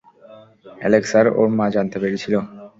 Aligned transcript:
Alex 0.79 1.11
আর 1.19 1.25
ওর 1.39 1.49
মা 1.57 1.65
জানতে 1.75 1.97
পেরেছিল। 2.01 2.33